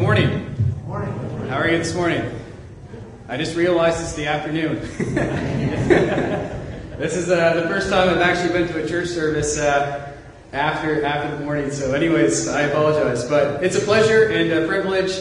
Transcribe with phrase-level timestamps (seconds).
[0.00, 0.56] good morning.
[0.86, 1.12] Morning.
[1.48, 2.22] How are you this morning?
[3.28, 4.80] I just realized it's the afternoon.
[6.96, 10.16] this is uh, the first time I've actually been to a church service uh,
[10.54, 11.70] after after the morning.
[11.70, 15.20] So, anyways, I apologize, but it's a pleasure and a privilege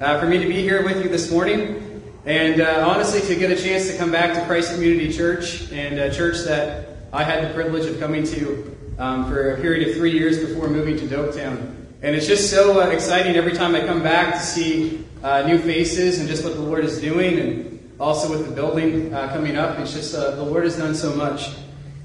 [0.00, 3.52] uh, for me to be here with you this morning, and uh, honestly, to get
[3.52, 7.48] a chance to come back to Christ Community Church and a church that I had
[7.48, 11.06] the privilege of coming to um, for a period of three years before moving to
[11.06, 11.85] Doketown.
[12.06, 15.58] And it's just so uh, exciting every time I come back to see uh, new
[15.58, 19.56] faces and just what the Lord is doing, and also with the building uh, coming
[19.56, 19.76] up.
[19.80, 21.48] It's just uh, the Lord has done so much.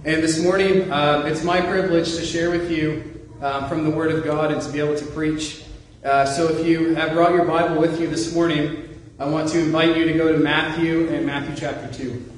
[0.04, 4.12] And this morning, uh, it's my privilege to share with you um, from the Word
[4.12, 5.66] of God and to be able to preach.
[6.04, 8.90] Uh, so if you have brought your Bible with you this morning,
[9.20, 12.32] I want to invite you to go to Matthew and Matthew chapter 2.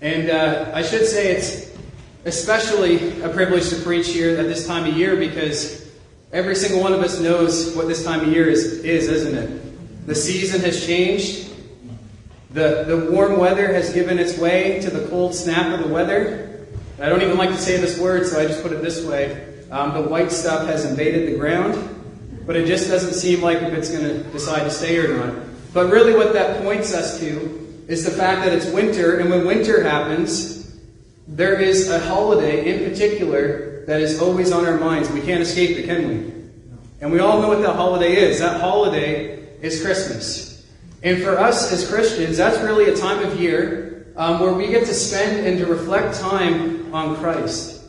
[0.00, 1.70] And I should say it's
[2.24, 5.85] especially a privilege to preach here at this time of year because
[6.32, 10.06] Every single one of us knows what this time of year is, is isn't it?
[10.06, 11.50] The season has changed.
[12.50, 16.66] The, the warm weather has given its way to the cold snap of the weather.
[17.00, 19.54] I don't even like to say this word, so I just put it this way.
[19.70, 23.72] Um, the white stuff has invaded the ground, but it just doesn't seem like if
[23.72, 25.44] it's going to decide to stay or not.
[25.72, 29.46] But really, what that points us to is the fact that it's winter, and when
[29.46, 30.76] winter happens,
[31.28, 35.10] there is a holiday in particular that is always on our minds.
[35.10, 36.32] We can't escape it, can we?
[37.00, 38.40] And we all know what that holiday is.
[38.40, 40.66] That holiday is Christmas.
[41.02, 44.86] And for us as Christians, that's really a time of year um, where we get
[44.86, 47.84] to spend and to reflect time on Christ.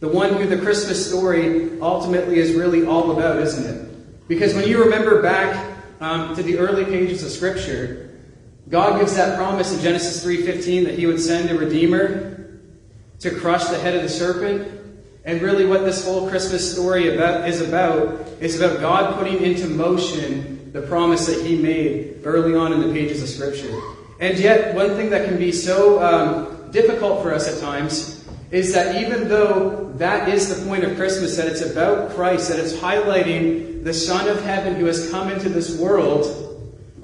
[0.00, 4.28] The one who the Christmas story ultimately is really all about, isn't it?
[4.28, 8.18] Because when you remember back um, to the early pages of Scripture,
[8.68, 12.60] God gives that promise in Genesis 3:15 that He would send a Redeemer
[13.18, 14.79] to crush the head of the serpent
[15.30, 19.68] and really, what this whole Christmas story about, is about is about God putting into
[19.68, 23.72] motion the promise that He made early on in the pages of Scripture.
[24.18, 28.74] And yet, one thing that can be so um, difficult for us at times is
[28.74, 32.72] that even though that is the point of Christmas, that it's about Christ, that it's
[32.72, 36.26] highlighting the Son of Heaven who has come into this world,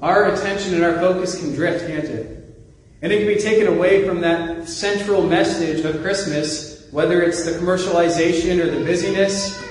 [0.01, 2.53] our attention and our focus can drift, can't it?
[3.01, 7.51] And it can be taken away from that central message of Christmas whether it's the
[7.51, 9.63] commercialization or the busyness.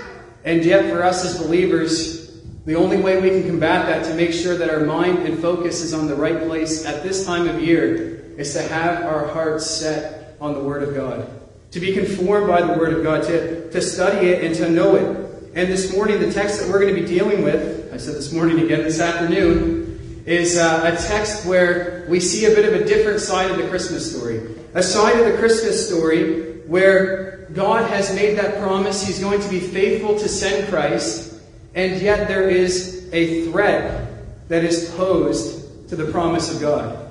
[0.45, 4.33] And yet, for us as believers, the only way we can combat that to make
[4.33, 7.63] sure that our mind and focus is on the right place at this time of
[7.63, 11.29] year is to have our hearts set on the Word of God,
[11.71, 14.97] to be conformed by the Word of God, to, to study it and to know
[14.97, 15.53] it.
[15.55, 18.33] And this morning, the text that we're going to be dealing with, I said this
[18.33, 22.85] morning again this afternoon, is uh, a text where we see a bit of a
[22.85, 24.55] different side of the Christmas story.
[24.75, 29.49] A side of the Christmas story where God has made that promise He's going to
[29.49, 31.41] be faithful to send Christ,
[31.75, 37.11] and yet there is a threat that is posed to the promise of God.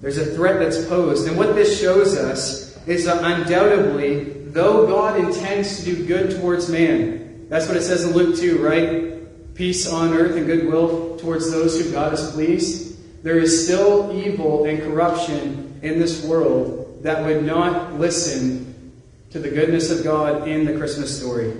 [0.00, 1.26] There's a threat that's posed.
[1.26, 6.68] And what this shows us is that undoubtedly, though God intends to do good towards
[6.68, 9.54] man, that's what it says in Luke 2, right?
[9.54, 13.22] Peace on earth and goodwill towards those who God has pleased.
[13.24, 18.92] There is still evil and corruption in this world that would not listen
[19.28, 21.52] to the goodness of God in the Christmas story.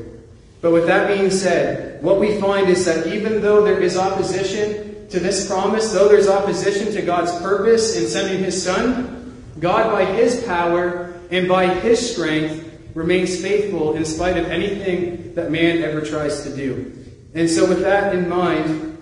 [0.62, 5.06] But with that being said, what we find is that even though there is opposition
[5.10, 10.06] to this promise, though there's opposition to God's purpose in sending His Son, God, by
[10.06, 12.62] His power and by His strength,
[12.94, 16.90] remains faithful in spite of anything that man ever tries to do.
[17.34, 18.96] And so, with that in mind,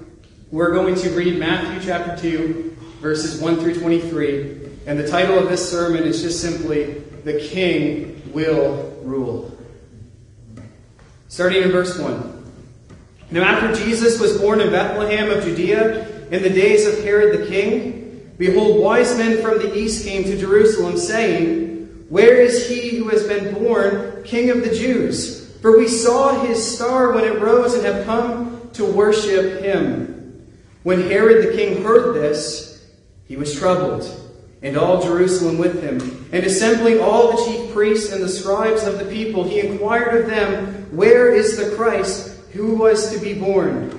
[0.50, 4.62] we're going to read Matthew chapter 2, verses 1 through 23.
[4.84, 6.94] And the title of this sermon is just simply,
[7.25, 9.56] The King Will Rule.
[11.28, 12.53] Starting in verse 1.
[13.31, 17.47] Now, after Jesus was born in Bethlehem of Judea, in the days of Herod the
[17.47, 23.09] king, behold, wise men from the east came to Jerusalem, saying, Where is he who
[23.09, 25.56] has been born King of the Jews?
[25.60, 30.48] For we saw his star when it rose and have come to worship him.
[30.83, 32.84] When Herod the king heard this,
[33.28, 34.22] he was troubled
[34.62, 36.26] and all Jerusalem with him.
[36.32, 40.28] And assembling all the chief priests and the scribes of the people, he inquired of
[40.28, 43.98] them, Where is the Christ who was to be born?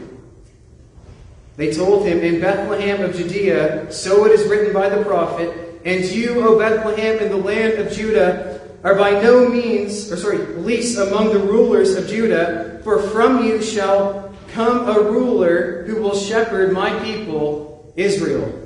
[1.58, 6.04] They told him, In Bethlehem of Judea, so it is written by the prophet, And
[6.06, 10.98] you, O Bethlehem, in the land of Judah, are by no means, or sorry, least
[10.98, 16.74] among the rulers of Judah, for from you shall come a ruler who will shepherd
[16.74, 18.63] my people, Israel.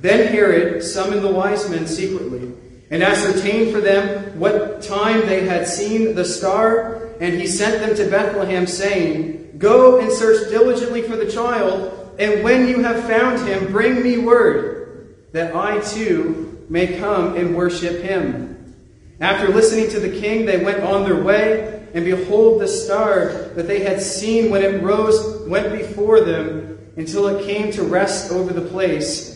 [0.00, 2.52] Then Herod summoned the wise men secretly
[2.90, 7.02] and ascertained for them what time they had seen the star.
[7.18, 12.44] and he sent them to Bethlehem, saying, Go and search diligently for the child, and
[12.44, 18.02] when you have found him, bring me word, that I too may come and worship
[18.02, 18.74] him.
[19.18, 23.66] After listening to the king, they went on their way, and behold, the star that
[23.66, 28.52] they had seen when it rose went before them until it came to rest over
[28.52, 29.35] the place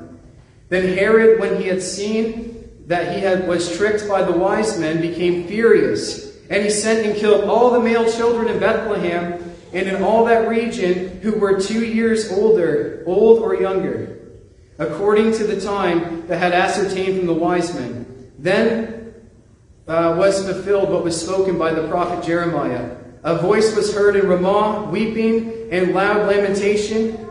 [0.71, 5.01] Then Herod, when he had seen that he had, was tricked by the wise men
[5.01, 10.01] became furious, and he sent and killed all the male children in Bethlehem and in
[10.01, 14.17] all that region who were two years older, old or younger,
[14.79, 18.31] according to the time that had ascertained from the wise men.
[18.39, 19.13] Then
[19.89, 22.95] uh, was fulfilled what was spoken by the prophet Jeremiah.
[23.23, 27.30] A voice was heard in Ramah, weeping and loud lamentation,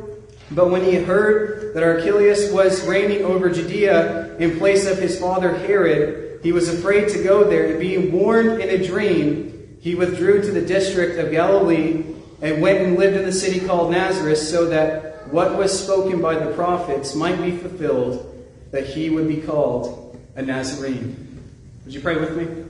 [0.51, 5.55] But when he heard that Archelaus was reigning over Judea in place of his father
[5.55, 10.41] Herod, he was afraid to go there, and being warned in a dream, he withdrew
[10.41, 12.03] to the district of Galilee
[12.41, 16.35] and went and lived in the city called Nazareth so that what was spoken by
[16.35, 18.27] the prophets might be fulfilled,
[18.71, 21.39] that he would be called a Nazarene.
[21.85, 22.65] Would you pray with me?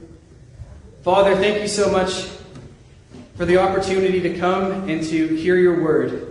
[1.03, 2.27] Father, thank you so much
[3.35, 6.30] for the opportunity to come and to hear your word.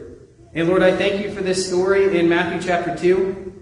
[0.52, 3.52] And Lord, I thank you for this story in Matthew chapter 2.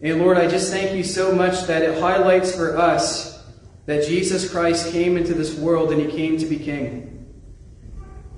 [0.00, 3.44] And Lord, I just thank you so much that it highlights for us
[3.84, 7.26] that Jesus Christ came into this world and he came to be king.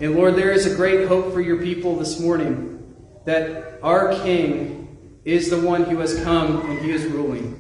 [0.01, 2.93] And Lord, there is a great hope for your people this morning
[3.25, 7.59] that our king is the one who has come and he is ruling.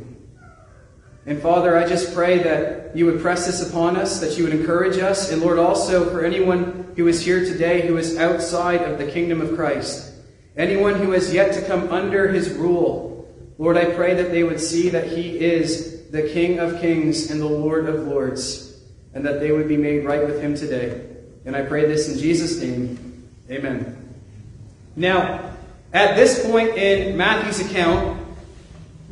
[1.24, 4.54] And Father, I just pray that you would press this upon us, that you would
[4.54, 8.98] encourage us, and Lord, also for anyone who is here today who is outside of
[8.98, 10.11] the kingdom of Christ,
[10.56, 13.28] anyone who has yet to come under his rule,
[13.58, 17.40] Lord, I pray that they would see that he is the King of kings and
[17.40, 18.80] the Lord of lords,
[19.14, 21.06] and that they would be made right with him today.
[21.44, 23.28] And I pray this in Jesus' name.
[23.50, 24.14] Amen.
[24.94, 25.54] Now,
[25.92, 28.20] at this point in Matthew's account,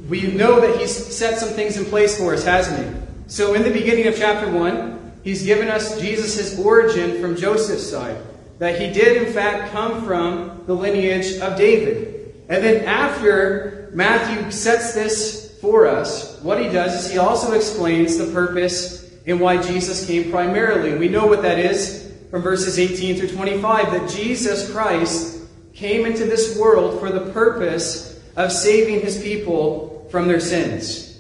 [0.09, 3.01] we know that he's set some things in place for us, hasn't he?
[3.27, 8.17] So, in the beginning of chapter 1, he's given us Jesus' origin from Joseph's side.
[8.61, 12.45] That he did, in fact, come from the lineage of David.
[12.51, 18.19] And then, after Matthew sets this for us, what he does is he also explains
[18.19, 20.99] the purpose and why Jesus came primarily.
[20.99, 25.41] We know what that is from verses 18 through 25 that Jesus Christ
[25.73, 31.19] came into this world for the purpose of saving his people from their sins.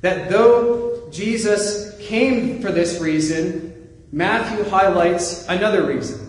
[0.00, 6.23] That though Jesus came for this reason, Matthew highlights another reason.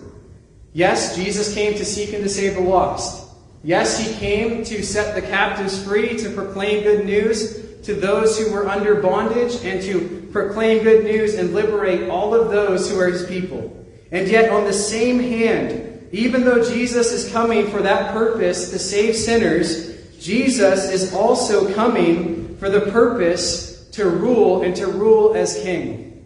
[0.76, 3.30] Yes, Jesus came to seek and to save the lost.
[3.64, 8.52] Yes, he came to set the captives free, to proclaim good news to those who
[8.52, 13.08] were under bondage, and to proclaim good news and liberate all of those who are
[13.08, 13.86] his people.
[14.12, 18.78] And yet, on the same hand, even though Jesus is coming for that purpose to
[18.78, 25.58] save sinners, Jesus is also coming for the purpose to rule and to rule as
[25.62, 26.22] king.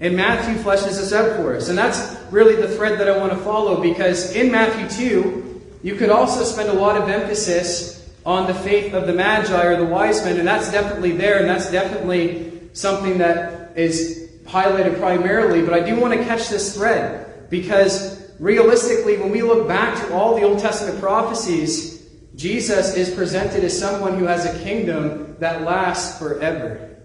[0.00, 1.68] And Matthew fleshes this out for us.
[1.68, 5.94] And that's really the thread that I want to follow because in Matthew 2, you
[5.94, 9.84] could also spend a lot of emphasis on the faith of the Magi or the
[9.84, 15.62] wise men, and that's definitely there, and that's definitely something that is highlighted primarily.
[15.62, 20.14] But I do want to catch this thread because realistically, when we look back to
[20.14, 22.04] all the Old Testament prophecies,
[22.34, 26.95] Jesus is presented as someone who has a kingdom that lasts forever.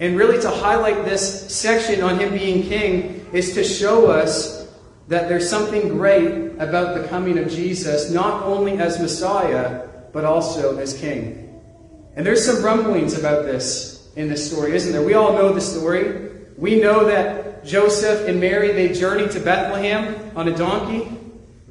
[0.00, 4.66] And really, to highlight this section on him being king is to show us
[5.08, 10.78] that there's something great about the coming of Jesus, not only as Messiah, but also
[10.78, 11.60] as king.
[12.16, 15.04] And there's some rumblings about this in this story, isn't there?
[15.04, 16.30] We all know the story.
[16.56, 21.12] We know that Joseph and Mary, they journeyed to Bethlehem on a donkey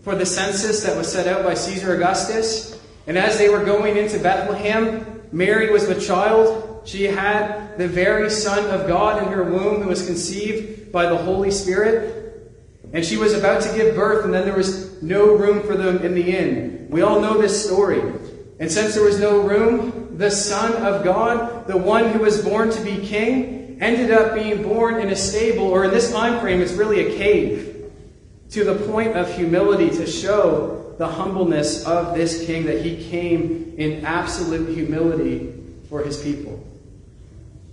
[0.03, 2.79] for the census that was set out by Caesar Augustus.
[3.07, 6.68] And as they were going into Bethlehem, Mary was with child.
[6.86, 11.17] She had the very Son of God in her womb who was conceived by the
[11.17, 12.15] Holy Spirit.
[12.91, 16.00] And she was about to give birth, and then there was no room for them
[16.00, 16.88] in the inn.
[16.89, 18.01] We all know this story.
[18.59, 22.71] And since there was no room, the Son of God, the one who was born
[22.71, 26.62] to be king, ended up being born in a stable, or in this time frame,
[26.62, 27.91] it's really a cave,
[28.50, 33.75] to the point of humility to show the humbleness of this king, that he came
[33.77, 35.53] in absolute humility
[35.88, 36.65] for his people.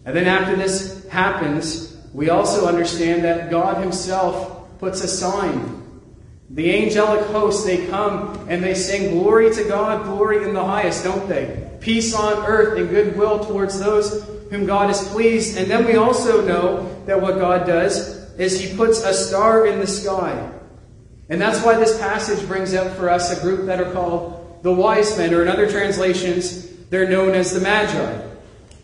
[0.06, 5.76] And then after this happens, we also understand that God himself puts a sign
[6.50, 11.02] the angelic hosts, they come and they sing glory to God, glory in the highest,
[11.02, 11.68] don't they?
[11.80, 15.58] Peace on earth and goodwill towards those whom God is pleased.
[15.58, 19.80] And then we also know that what God does is He puts a star in
[19.80, 20.52] the sky.
[21.28, 24.72] And that's why this passage brings up for us a group that are called the
[24.72, 28.22] wise men, or in other translations, they're known as the Magi.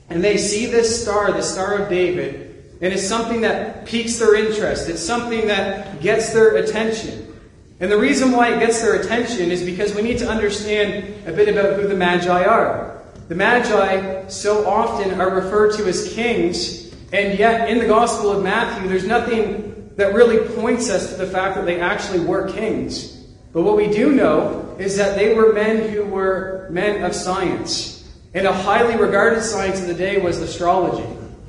[0.08, 4.34] And they see this star, the Star of David, and it's something that piques their
[4.34, 4.88] interest.
[4.88, 7.32] It's something that gets their attention.
[7.78, 11.32] And the reason why it gets their attention is because we need to understand a
[11.32, 13.02] bit about who the Magi are.
[13.28, 18.42] The Magi so often are referred to as kings, and yet in the Gospel of
[18.42, 23.24] Matthew, there's nothing that really points us to the fact that they actually were kings.
[23.52, 27.91] But what we do know is that they were men who were men of science.
[28.34, 31.06] And a highly regarded science of the day was astrology,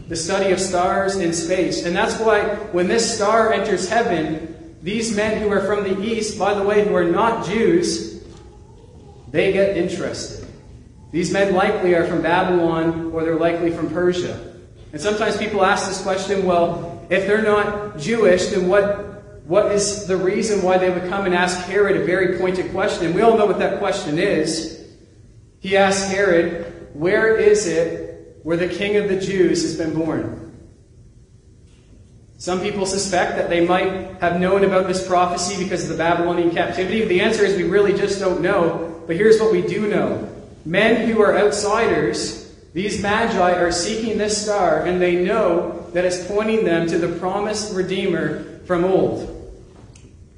[0.09, 1.85] the study of stars in space.
[1.85, 6.37] And that's why when this star enters heaven, these men who are from the east,
[6.37, 8.21] by the way, who are not Jews,
[9.31, 10.45] they get interested.
[11.11, 14.53] These men likely are from Babylon or they're likely from Persia.
[14.91, 20.05] And sometimes people ask this question well, if they're not Jewish, then what, what is
[20.05, 23.05] the reason why they would come and ask Herod a very pointed question?
[23.05, 24.82] And we all know what that question is.
[25.63, 30.51] He asked Herod, Where is it where the king of the Jews has been born?
[32.37, 36.51] Some people suspect that they might have known about this prophecy because of the Babylonian
[36.51, 37.05] captivity.
[37.05, 39.01] The answer is we really just don't know.
[39.07, 40.29] But here's what we do know
[40.65, 46.27] men who are outsiders, these magi are seeking this star, and they know that it's
[46.27, 49.29] pointing them to the promised Redeemer from old.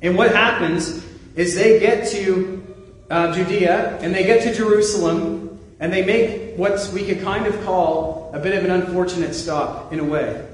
[0.04, 1.04] And what happens
[1.36, 2.75] is they get to
[3.10, 7.64] uh, Judea and they get to Jerusalem and they make what we could kind of
[7.64, 10.48] call a bit of an unfortunate stop in a way.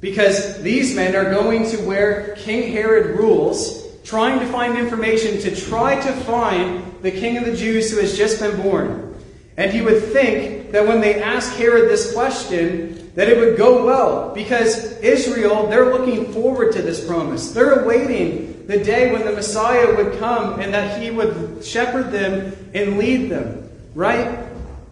[0.00, 5.54] Because these men are going to where King Herod rules, trying to find information to
[5.54, 9.16] try to find the king of the Jews who has just been born.
[9.56, 13.84] And he would think that when they ask Herod this question, that it would go
[13.84, 14.32] well.
[14.32, 17.50] Because Israel, they're looking forward to this promise.
[17.50, 22.54] They're awaiting the day when the Messiah would come and that he would shepherd them
[22.74, 23.68] and lead them.
[23.94, 24.38] Right?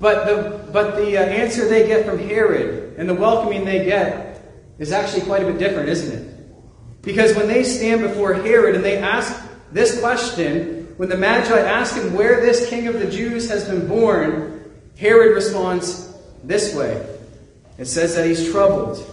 [0.00, 4.42] But the, but the uh, answer they get from Herod and the welcoming they get
[4.78, 7.02] is actually quite a bit different, isn't it?
[7.02, 11.96] Because when they stand before Herod and they ask this question, when the Magi ask
[11.96, 17.06] him where this king of the Jews has been born, Herod responds this way.
[17.76, 19.04] It says that he's troubled,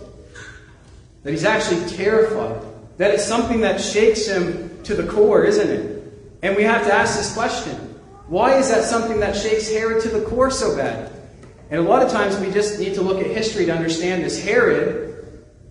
[1.23, 2.61] that he's actually terrified,
[2.97, 6.03] that it's something that shakes him to the core, isn't it?
[6.41, 7.75] And we have to ask this question
[8.27, 11.11] why is that something that shakes Herod to the core so bad?
[11.69, 14.43] And a lot of times we just need to look at history to understand this.
[14.43, 15.13] Herod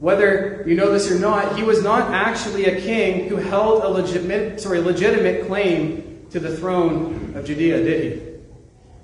[0.02, 3.88] whether you know this or not, he was not actually a king who held a
[3.88, 8.32] legitimate, sorry, legitimate claim to the throne of Judea, did he?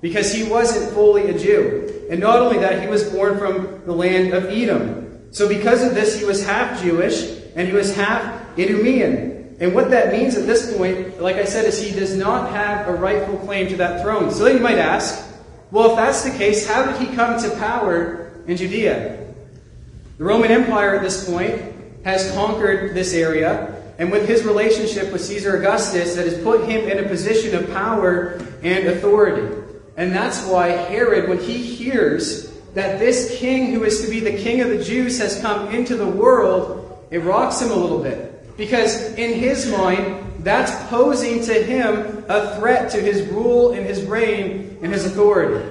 [0.00, 2.08] Because he wasn't fully a Jew.
[2.10, 5.28] And not only that, he was born from the land of Edom.
[5.30, 9.56] So because of this, he was half Jewish and he was half Idumean.
[9.60, 12.86] And what that means at this point, like I said, is he does not have
[12.86, 14.30] a rightful claim to that throne.
[14.30, 15.28] So then you might ask,
[15.72, 19.34] well, if that's the case, how did he come to power in Judea?
[20.18, 21.60] The Roman Empire at this point
[22.04, 26.88] has conquered this area, and with his relationship with Caesar Augustus, that has put him
[26.88, 29.64] in a position of power and authority.
[29.96, 34.38] And that's why Herod, when he hears that this king who is to be the
[34.38, 38.56] king of the Jews has come into the world, it rocks him a little bit.
[38.56, 44.02] Because in his mind, that's posing to him a threat to his rule and his
[44.04, 45.64] reign and his authority.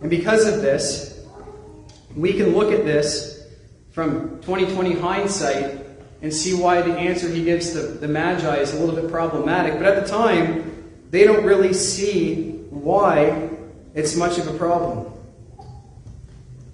[0.00, 1.24] And because of this,
[2.16, 3.46] we can look at this
[3.92, 5.86] from 2020 hindsight
[6.22, 9.74] and see why the answer he gives the, the Magi is a little bit problematic.
[9.74, 13.50] But at the time, they don't really see why
[13.94, 15.12] it's much of a problem.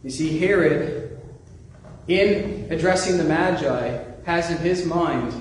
[0.04, 0.97] You see, Herod,
[2.08, 5.32] in addressing the Magi, has in his mind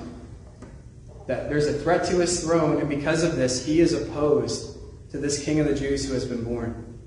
[1.27, 4.77] that there's a threat to his throne, and because of this, he is opposed
[5.11, 6.99] to this king of the Jews who has been born.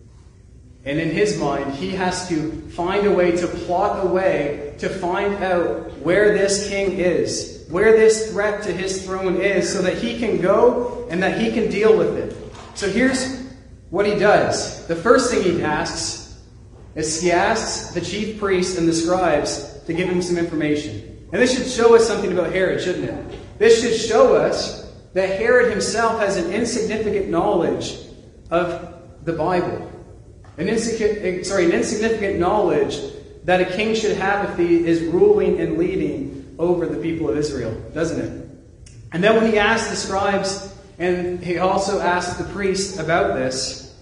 [0.85, 4.89] And in his mind, he has to find a way to plot a way to
[4.89, 9.99] find out where this king is, where this threat to his throne is, so that
[9.99, 12.37] he can go and that he can deal with it.
[12.75, 13.43] So here's
[13.91, 14.87] what he does.
[14.87, 16.20] The first thing he asks
[16.95, 21.27] is he asks the chief priests and the scribes to give him some information.
[21.33, 23.59] And this should show us something about Herod, shouldn't it?
[23.59, 27.99] This should show us that Herod himself has an insignificant knowledge
[28.51, 28.95] of
[29.25, 29.91] the Bible
[30.61, 33.01] an insignificant, eh, sorry, an insignificant knowledge
[33.45, 37.39] that a king should have if he is ruling and leading over the people of
[37.39, 38.49] Israel, doesn't it?
[39.13, 43.97] And then when he asks the scribes and he also asks the priests about this,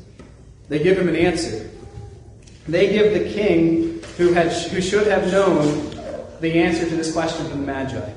[0.69, 1.71] they give him an answer.
[2.69, 5.91] They give the king who, had, who should have known
[6.41, 8.13] the answer to this question from the Magi.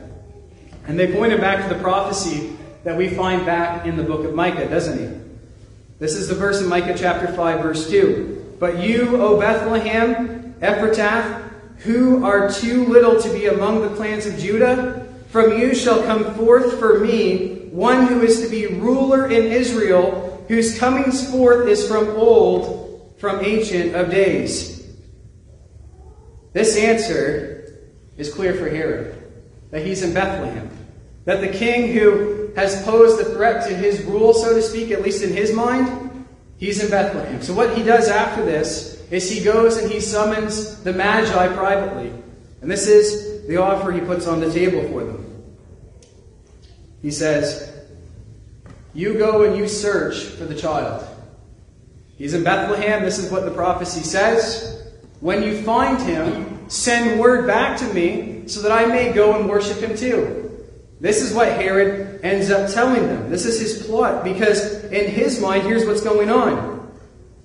[0.87, 4.25] And they point him back to the prophecy that we find back in the book
[4.25, 5.21] of Micah, doesn't he?
[5.99, 8.57] This is the verse in Micah chapter 5, verse 2.
[8.59, 14.37] But you, O Bethlehem, Ephratah, who are too little to be among the clans of
[14.37, 19.45] Judah, from you shall come forth for me one who is to be ruler in
[19.45, 22.80] Israel, whose comings forth is from old,
[23.21, 24.83] from ancient of days.
[26.53, 27.87] This answer
[28.17, 29.15] is clear for Herod
[29.69, 30.69] that he's in Bethlehem.
[31.25, 35.03] That the king who has posed a threat to his rule, so to speak, at
[35.03, 36.25] least in his mind,
[36.57, 37.43] he's in Bethlehem.
[37.43, 42.11] So what he does after this is he goes and he summons the Magi privately.
[42.61, 45.43] And this is the offer he puts on the table for them.
[47.03, 47.71] He says,
[48.95, 51.07] You go and you search for the child.
[52.21, 53.03] He's in Bethlehem.
[53.03, 54.79] This is what the prophecy says.
[55.21, 59.49] When you find him, send word back to me so that I may go and
[59.49, 60.67] worship him too.
[60.99, 63.31] This is what Herod ends up telling them.
[63.31, 66.91] This is his plot because, in his mind, here's what's going on.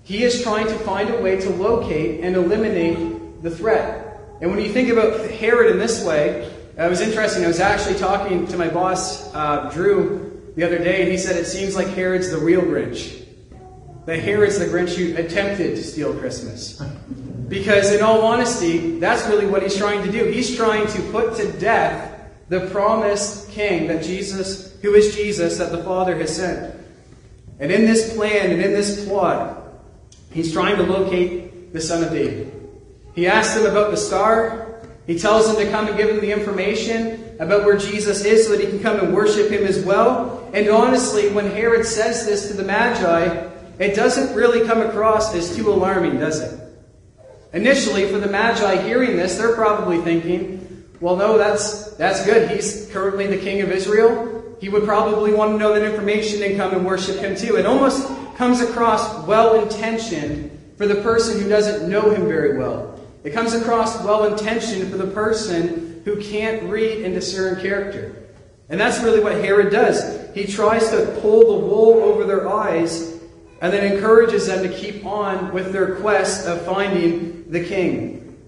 [0.02, 4.20] He is trying to find a way to locate and eliminate the threat.
[4.42, 7.44] And when you think about Herod in this way, it was interesting.
[7.44, 11.36] I was actually talking to my boss, uh, Drew, the other day, and he said
[11.36, 13.25] it seems like Herod's the real Grinch.
[14.06, 16.80] That Herod's the Grinch who attempted to steal Christmas.
[17.48, 20.24] Because, in all honesty, that's really what he's trying to do.
[20.24, 22.12] He's trying to put to death
[22.48, 26.74] the promised king that Jesus, who is Jesus, that the Father has sent.
[27.58, 29.62] And in this plan and in this plot,
[30.30, 32.52] he's trying to locate the son of David.
[33.14, 34.82] He asks them about the star.
[35.06, 38.52] He tells them to come and give him the information about where Jesus is so
[38.52, 40.48] that he can come and worship him as well.
[40.52, 45.54] And honestly, when Herod says this to the Magi, it doesn't really come across as
[45.54, 46.60] too alarming, does it?
[47.52, 52.50] Initially, for the Magi hearing this, they're probably thinking, well, no, that's, that's good.
[52.50, 54.56] He's currently the king of Israel.
[54.60, 57.56] He would probably want to know that information and come and worship him too.
[57.56, 62.98] It almost comes across well intentioned for the person who doesn't know him very well.
[63.24, 68.26] It comes across well intentioned for the person who can't read and discern character.
[68.68, 70.34] And that's really what Herod does.
[70.34, 73.15] He tries to pull the wool over their eyes
[73.60, 78.38] and then encourages them to keep on with their quest of finding the king.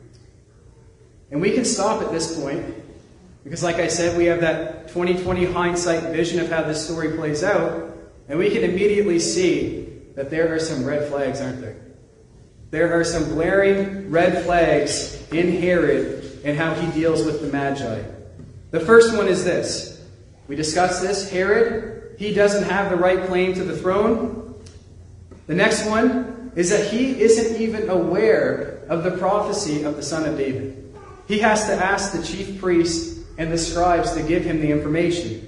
[1.31, 2.75] And we can stop at this point
[3.45, 7.43] because, like I said, we have that 2020 hindsight vision of how this story plays
[7.43, 7.97] out,
[8.29, 11.77] and we can immediately see that there are some red flags, aren't there?
[12.71, 18.03] There are some glaring red flags in Herod and how he deals with the Magi.
[18.71, 20.05] The first one is this.
[20.47, 21.31] We discussed this.
[21.31, 24.48] Herod, he doesn't have the right claim to the throne.
[25.49, 30.29] The next one is that he isn't even aware of the prophecy of the Son
[30.29, 30.95] of David.
[31.27, 35.45] He has to ask the chief priests and the scribes to give him the information.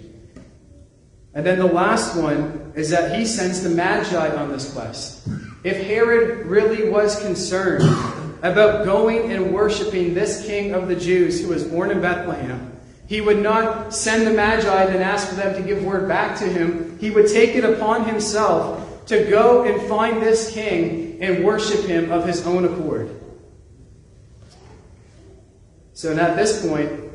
[1.34, 5.28] And then the last one is that he sends the Magi on this quest.
[5.64, 7.84] If Herod really was concerned
[8.42, 12.72] about going and worshiping this king of the Jews who was born in Bethlehem,
[13.06, 16.44] he would not send the Magi and ask for them to give word back to
[16.44, 16.98] him.
[16.98, 22.12] He would take it upon himself to go and find this king and worship him
[22.12, 23.10] of his own accord.
[25.94, 27.10] So, at this point,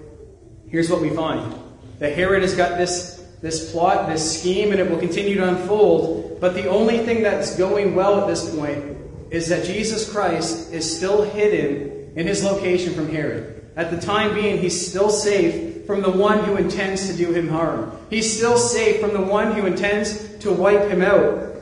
[0.67, 1.55] here's what we find
[1.99, 6.41] The Herod has got this, this plot, this scheme, and it will continue to unfold.
[6.41, 8.97] But the only thing that's going well at this point
[9.31, 13.71] is that Jesus Christ is still hidden in his location from Herod.
[13.77, 17.47] At the time being, he's still safe from the one who intends to do him
[17.47, 17.97] harm.
[18.09, 21.55] He's still safe from the one who intends to wipe him out.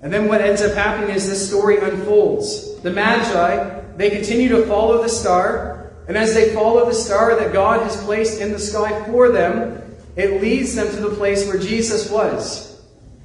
[0.00, 2.80] And then what ends up happening is this story unfolds.
[2.82, 7.52] The Magi, they continue to follow the star, and as they follow the star that
[7.52, 9.82] God has placed in the sky for them,
[10.16, 12.80] it leads them to the place where Jesus was.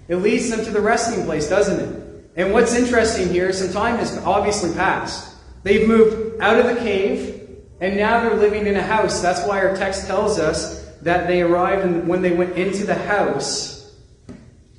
[0.07, 2.31] It leads them to the resting place, doesn't it?
[2.36, 5.36] And what's interesting here, some time has obviously passed.
[5.63, 9.21] They've moved out of the cave, and now they're living in a house.
[9.21, 12.95] That's why our text tells us that they arrived and when they went into the
[12.95, 13.72] house.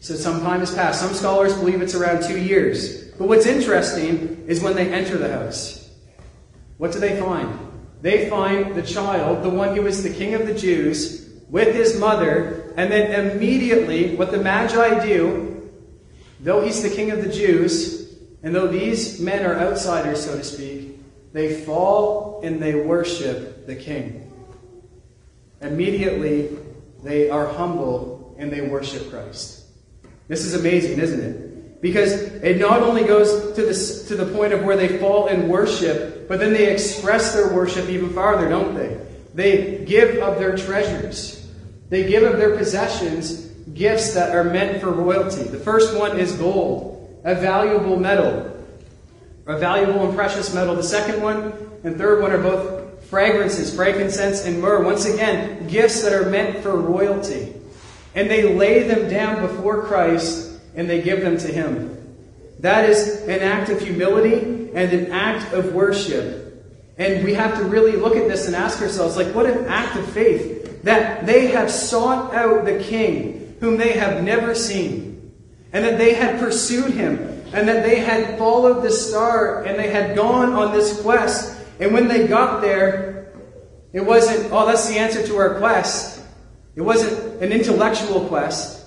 [0.05, 1.01] So some time has passed.
[1.01, 3.05] Some scholars believe it's around two years.
[3.13, 5.91] But what's interesting is when they enter the house.
[6.77, 7.59] What do they find?
[8.03, 11.99] They find the child, the one who is the king of the Jews, with his
[11.99, 15.71] mother, and then immediately what the Magi do,
[16.39, 20.45] though he's the king of the Jews, and though these men are outsiders, so to
[20.45, 20.99] speak,
[21.33, 24.31] they fall and they worship the king.
[25.63, 26.59] Immediately,
[27.03, 29.54] they are humble and they worship Christ.
[30.29, 31.83] This is amazing, isn't it?
[31.83, 35.49] Because it not only goes to the, to the point of where they fall in
[35.49, 38.99] worship, but then they express their worship even farther, don't they?
[39.35, 41.47] They give of their treasures.
[41.91, 45.43] They give of their possessions gifts that are meant for royalty.
[45.43, 48.51] The first one is gold, a valuable metal,
[49.47, 50.75] a valuable and precious metal.
[50.75, 54.83] The second one and third one are both fragrances, frankincense and myrrh.
[54.83, 57.55] Once again, gifts that are meant for royalty.
[58.15, 61.91] And they lay them down before Christ and they give them to Him.
[62.61, 66.41] That is an act of humility and an act of worship.
[66.97, 69.97] And we have to really look at this and ask ourselves, like, what an act
[69.97, 75.33] of faith that they have sought out the King whom they have never seen,
[75.73, 77.19] and that they had pursued him,
[77.53, 81.57] and that they had followed the star, and they had gone on this quest.
[81.81, 83.33] And when they got there,
[83.93, 86.14] it wasn't, oh, that's the answer to our quest.
[86.77, 88.85] It wasn't an intellectual quest.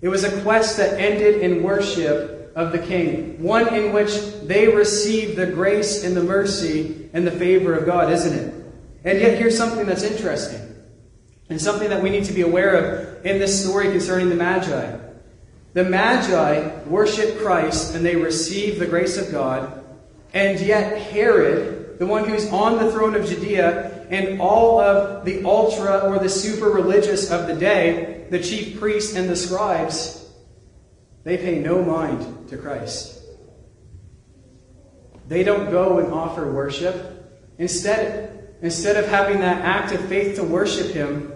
[0.00, 4.68] It was a quest that ended in worship of the King, one in which they
[4.68, 8.54] received the grace and the mercy and the favor of God, isn't it?
[9.04, 10.60] And yet, here's something that's interesting,
[11.48, 14.98] and something that we need to be aware of in this story concerning the Magi.
[15.72, 19.84] The Magi worship Christ and they receive the grace of God,
[20.34, 25.44] and yet Herod, the one who's on the throne of Judea, and all of the
[25.44, 30.28] ultra or the super religious of the day, the chief priests and the scribes,
[31.24, 33.22] they pay no mind to Christ.
[35.28, 37.52] They don't go and offer worship.
[37.58, 41.32] Instead, instead of having that act of faith to worship Him,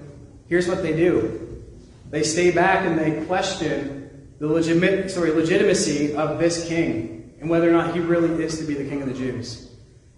[0.48, 1.62] here's what they do.
[2.10, 4.04] They stay back and they question
[4.38, 8.64] the legit, sorry, legitimacy of this king and whether or not he really is to
[8.64, 9.70] be the king of the Jews.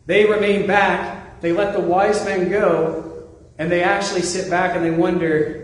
[0.06, 4.84] They remain back, they let the wise men go, and they actually sit back and
[4.84, 5.62] they wonder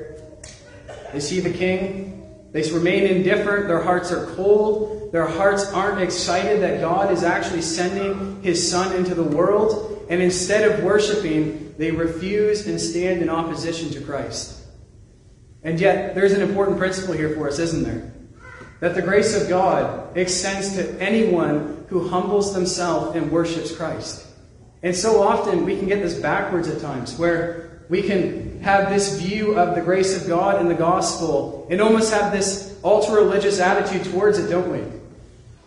[1.14, 2.12] is he the king?
[2.52, 3.68] They remain indifferent.
[3.68, 5.12] Their hearts are cold.
[5.12, 10.06] Their hearts aren't excited that God is actually sending His Son into the world.
[10.08, 14.60] And instead of worshiping, they refuse and stand in opposition to Christ.
[15.62, 18.12] And yet, there's an important principle here for us, isn't there?
[18.80, 24.26] That the grace of God extends to anyone who humbles themselves and worships Christ.
[24.82, 29.20] And so often we can get this backwards at times, where we can have this
[29.20, 33.60] view of the grace of God and the gospel and almost have this ultra religious
[33.60, 34.80] attitude towards it, don't we?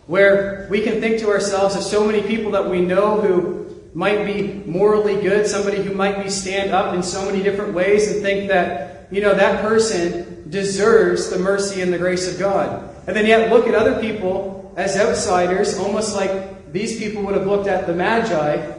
[0.06, 4.26] Where we can think to ourselves of so many people that we know who might
[4.26, 8.22] be morally good, somebody who might be stand up in so many different ways, and
[8.22, 12.94] think that, you know, that person deserves the mercy and the grace of God.
[13.06, 17.46] And then yet look at other people as outsiders, almost like these people would have
[17.46, 18.74] looked at the Magi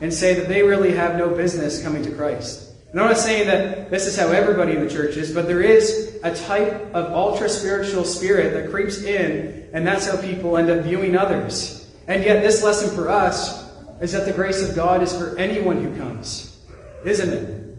[0.00, 2.72] and say that they really have no business coming to Christ.
[2.90, 5.60] And I'm not saying that this is how everybody in the church is, but there
[5.60, 10.70] is a type of ultra spiritual spirit that creeps in, and that's how people end
[10.70, 11.90] up viewing others.
[12.06, 13.68] And yet, this lesson for us
[14.00, 16.58] is that the grace of God is for anyone who comes,
[17.04, 17.76] isn't it?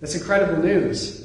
[0.00, 1.22] That's incredible news.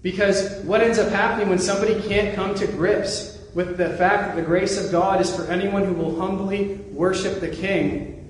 [0.00, 4.36] Because what ends up happening when somebody can't come to grips with the fact that
[4.36, 8.23] the grace of God is for anyone who will humbly worship the King,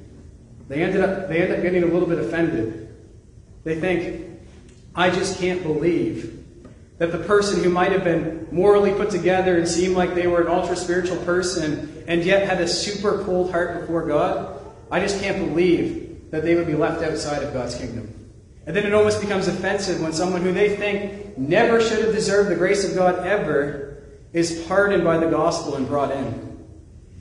[0.69, 2.95] they, ended up, they end up getting a little bit offended.
[3.65, 4.27] They think,
[4.95, 6.45] I just can't believe
[6.99, 10.43] that the person who might have been morally put together and seemed like they were
[10.43, 15.21] an ultra spiritual person and yet had a super cold heart before God, I just
[15.21, 18.13] can't believe that they would be left outside of God's kingdom.
[18.67, 22.49] And then it almost becomes offensive when someone who they think never should have deserved
[22.49, 26.67] the grace of God ever is pardoned by the gospel and brought in.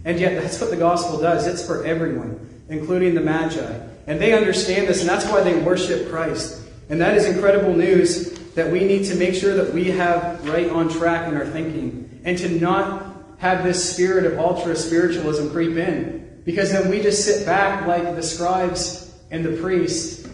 [0.05, 1.47] And yet, that's what the gospel does.
[1.47, 3.79] It's for everyone, including the Magi.
[4.07, 6.61] And they understand this, and that's why they worship Christ.
[6.89, 10.69] And that is incredible news that we need to make sure that we have right
[10.69, 15.77] on track in our thinking and to not have this spirit of ultra spiritualism creep
[15.77, 16.41] in.
[16.45, 20.27] Because then we just sit back like the scribes and the priests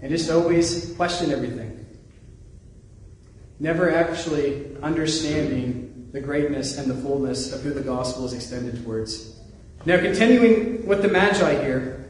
[0.00, 1.86] and just always question everything.
[3.58, 9.35] Never actually understanding the greatness and the fullness of who the gospel is extended towards.
[9.86, 12.04] Now, continuing with the Magi here,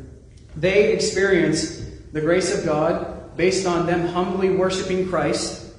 [0.56, 5.74] they experience the grace of God based on them humbly worshiping Christ.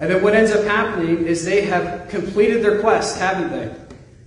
[0.00, 3.74] And then what ends up happening is they have completed their quest, haven't they?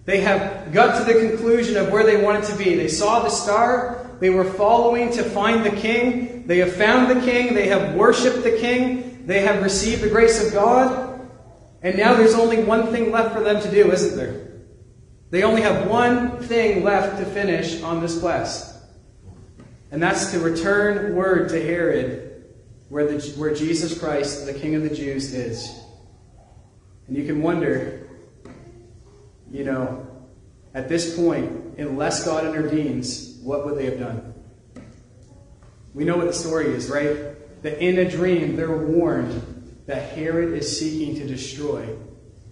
[0.05, 2.75] They have got to the conclusion of where they wanted to be.
[2.75, 6.45] They saw the star, they were following to find the king.
[6.45, 10.45] They have found the king, they have worshiped the king, they have received the grace
[10.45, 11.27] of God.
[11.81, 14.54] And now there's only one thing left for them to do, isn't there?
[15.35, 18.73] They only have one thing left to finish on this quest.
[19.91, 22.45] And that's to return word to Herod
[22.87, 25.77] where, the, where Jesus Christ, the King of the Jews, is.
[27.09, 28.07] And you can wonder,
[29.51, 30.07] you know,
[30.73, 34.33] at this point, unless God intervenes, what would they have done?
[35.93, 37.61] We know what the story is, right?
[37.61, 41.93] That in a dream, they're warned that Herod is seeking to destroy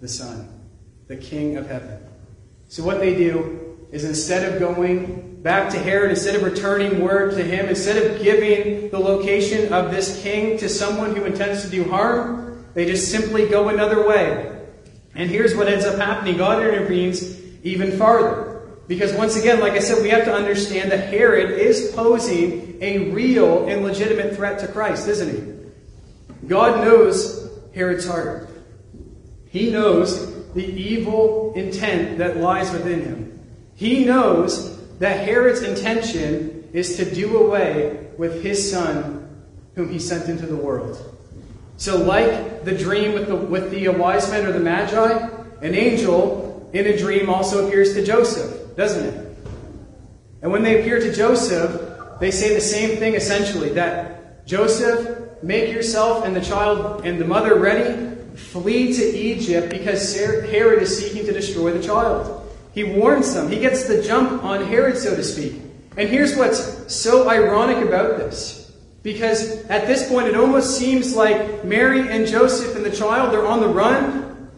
[0.02, 0.68] the Son,
[1.06, 2.08] the King of heaven.
[2.68, 7.34] So what they do is instead of going back to Herod, instead of returning word
[7.34, 11.70] to him, instead of giving the location of this king to someone who intends to
[11.70, 14.50] do harm, they just simply go another way.
[15.14, 18.62] And here's what ends up happening God intervenes even farther.
[18.88, 23.10] Because once again, like I said, we have to understand that Herod is posing a
[23.10, 26.46] real and legitimate threat to Christ, isn't he?
[26.48, 28.50] God knows Herod's heart.
[29.48, 33.40] He knows the evil intent that lies within him.
[33.74, 40.28] He knows that Herod's intention is to do away with his son, whom he sent
[40.28, 40.98] into the world.
[41.76, 45.28] So, like the dream with the, with the wise men or the magi,
[45.60, 49.36] an angel in a dream also appears to Joseph, doesn't it?
[50.42, 55.70] And when they appear to Joseph, they say the same thing essentially that Joseph, make
[55.70, 61.26] yourself and the child and the mother ready flee to Egypt because Herod is seeking
[61.26, 62.40] to destroy the child.
[62.72, 63.48] He warns them.
[63.48, 65.60] He gets the jump on Herod, so to speak.
[65.96, 68.72] And here's what's so ironic about this.
[69.04, 73.46] Because at this point, it almost seems like Mary and Joseph and the child, they're
[73.46, 74.50] on the run.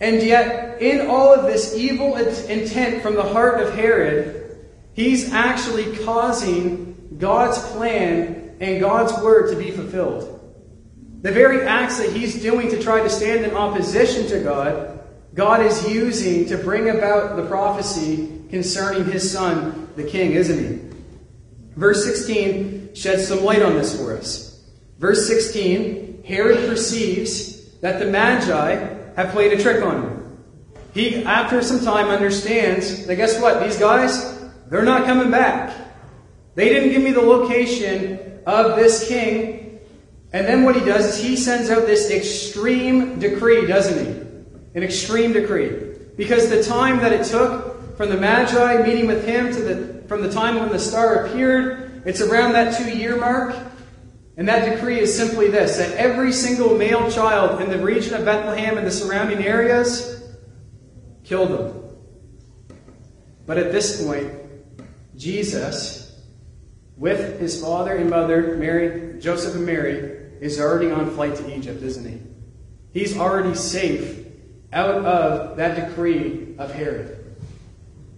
[0.00, 4.58] And yet, in all of this evil intent from the heart of Herod,
[4.94, 10.37] he's actually causing God's plan and God's word to be fulfilled.
[11.20, 15.00] The very acts that he's doing to try to stand in opposition to God,
[15.34, 20.80] God is using to bring about the prophecy concerning his son, the king, isn't he?
[21.76, 24.64] Verse 16 sheds some light on this for us.
[24.98, 28.74] Verse 16 Herod perceives that the Magi
[29.16, 30.44] have played a trick on him.
[30.92, 33.62] He, after some time, understands that guess what?
[33.62, 35.74] These guys, they're not coming back.
[36.54, 39.67] They didn't give me the location of this king
[40.32, 44.12] and then what he does is he sends out this extreme decree, doesn't he?
[44.74, 45.96] An extreme decree.
[46.16, 50.22] Because the time that it took from the Magi meeting with him to the from
[50.22, 53.54] the time when the star appeared, it's around that two year mark.
[54.36, 58.24] And that decree is simply this that every single male child in the region of
[58.24, 60.22] Bethlehem and the surrounding areas,
[61.24, 61.84] kill them.
[63.46, 64.32] But at this point,
[65.16, 66.22] Jesus,
[66.96, 71.82] with his father and mother, Mary, Joseph and Mary, is already on flight to Egypt,
[71.82, 72.20] isn't he?
[72.98, 74.26] He's already safe
[74.72, 77.14] out of that decree of Herod.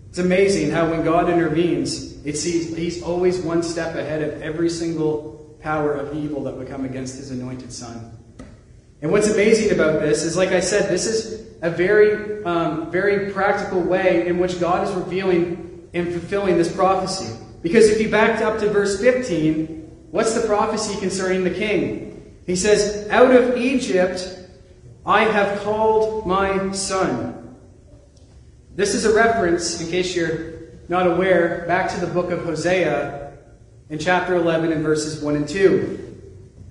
[0.09, 4.69] It's amazing how when God intervenes, it sees he's always one step ahead of every
[4.69, 8.17] single power of evil that would come against his anointed son.
[9.03, 13.33] And what's amazing about this is, like I said, this is a very, um, very
[13.33, 17.35] practical way in which God is revealing and fulfilling this prophecy.
[17.63, 22.10] Because if you backed up to verse 15, what's the prophecy concerning the king?
[22.51, 24.37] He says, Out of Egypt
[25.07, 27.57] I have called my son.
[28.75, 30.55] This is a reference, in case you're
[30.89, 33.39] not aware, back to the book of Hosea
[33.89, 36.23] in chapter 11 and verses 1 and 2.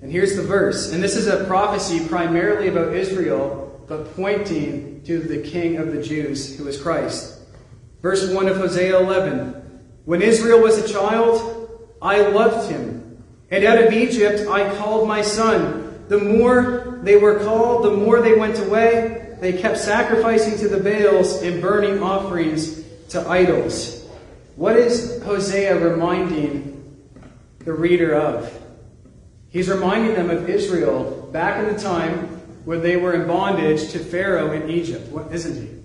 [0.02, 0.92] And here's the verse.
[0.92, 6.02] And this is a prophecy primarily about Israel, but pointing to the King of the
[6.02, 7.40] Jews, who is Christ.
[8.02, 12.99] Verse 1 of Hosea 11 When Israel was a child, I loved him
[13.50, 16.04] And out of Egypt I called my son.
[16.08, 19.36] The more they were called, the more they went away.
[19.40, 24.06] They kept sacrificing to the Baals and burning offerings to idols.
[24.56, 26.76] What is Hosea reminding
[27.60, 28.52] the reader of?
[29.48, 33.98] He's reminding them of Israel back in the time when they were in bondage to
[33.98, 35.80] Pharaoh in Egypt, isn't he?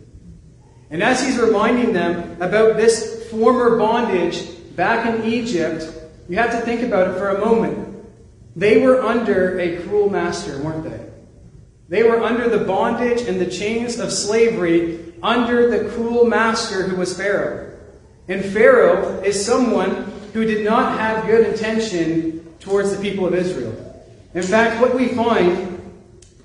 [0.90, 4.44] And as he's reminding them about this former bondage
[4.76, 5.88] back in Egypt,
[6.28, 8.06] you have to think about it for a moment.
[8.56, 11.06] They were under a cruel master, weren't they?
[11.88, 16.96] They were under the bondage and the chains of slavery under the cruel master who
[16.96, 17.78] was Pharaoh.
[18.28, 23.82] And Pharaoh is someone who did not have good intention towards the people of Israel.
[24.34, 25.80] In fact, what we find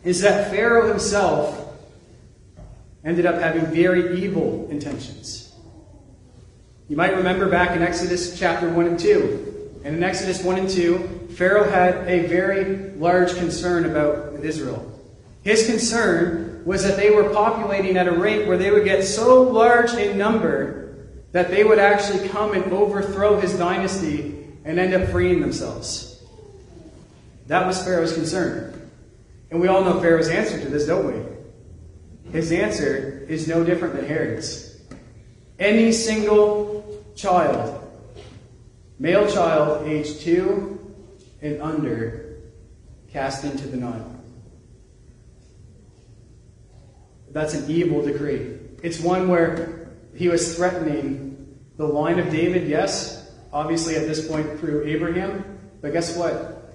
[0.05, 1.57] is that Pharaoh himself
[3.05, 5.55] ended up having very evil intentions.
[6.89, 9.50] You might remember back in Exodus chapter 1 and 2.
[9.85, 14.87] And in Exodus 1 and 2, Pharaoh had a very large concern about Israel.
[15.43, 19.43] His concern was that they were populating at a rate where they would get so
[19.43, 25.09] large in number that they would actually come and overthrow his dynasty and end up
[25.11, 26.23] freeing themselves.
[27.47, 28.91] That was Pharaoh's concern.
[29.51, 32.31] And we all know Pharaoh's answer to this, don't we?
[32.33, 34.81] His answer is no different than Herod's.
[35.59, 37.80] Any single child,
[39.01, 40.79] male child age two
[41.41, 42.37] and under,
[43.11, 44.15] cast into the Nile.
[47.31, 48.59] That's an evil decree.
[48.83, 54.61] It's one where he was threatening the line of David, yes, obviously at this point
[54.61, 56.71] through Abraham, but guess what?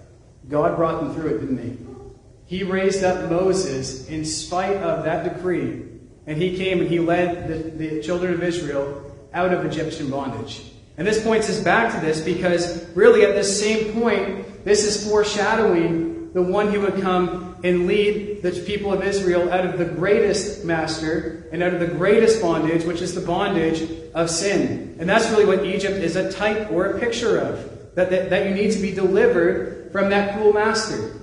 [0.50, 2.58] God brought them through it, didn't he?
[2.58, 5.84] He raised up Moses in spite of that decree,
[6.26, 10.72] and he came and he led the, the children of Israel out of Egyptian bondage.
[10.98, 15.08] And this points us back to this because, really, at this same point, this is
[15.08, 19.86] foreshadowing the one who would come and lead the people of Israel out of the
[19.86, 24.96] greatest master and out of the greatest bondage, which is the bondage of sin.
[25.00, 27.72] And that's really what Egypt is a type or a picture of.
[27.96, 31.22] That, that, that you need to be delivered from that cruel master.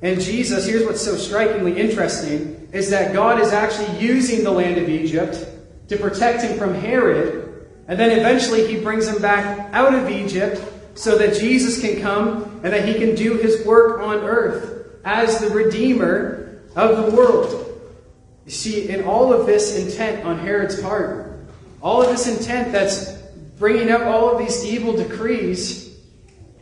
[0.00, 4.78] And Jesus, here's what's so strikingly interesting, is that God is actually using the land
[4.78, 5.46] of Egypt
[5.88, 7.43] to protect him from Herod.
[7.86, 10.60] And then eventually he brings him back out of Egypt
[10.94, 15.38] so that Jesus can come and that he can do his work on earth as
[15.38, 17.60] the Redeemer of the world.
[18.46, 21.46] You see, in all of this intent on Herod's part,
[21.82, 23.12] all of this intent that's
[23.58, 25.96] bringing up all of these evil decrees,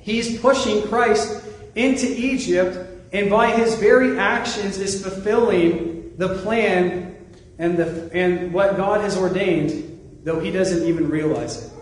[0.00, 7.16] he's pushing Christ into Egypt and by his very actions is fulfilling the plan
[7.58, 9.91] and, the, and what God has ordained,
[10.24, 11.72] though he doesn't even realize it.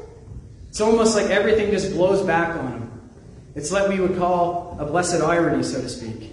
[0.68, 3.10] It's almost like everything just blows back on him.
[3.54, 6.32] It's what we would call a blessed irony, so to speak.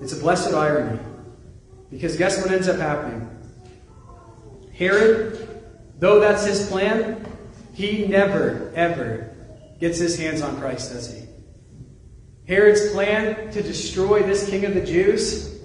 [0.00, 1.00] It's a blessed irony.
[1.90, 3.28] Because guess what ends up happening?
[4.74, 5.62] Herod,
[5.98, 7.26] though that's his plan,
[7.74, 9.34] he never, ever
[9.80, 11.26] gets his hands on Christ, does he?
[12.46, 15.60] Herod's plan to destroy this king of the Jews,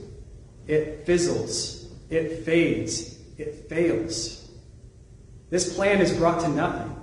[0.68, 4.50] it fizzles, it fades, it fails.
[5.50, 6.94] This plan is brought to nothing.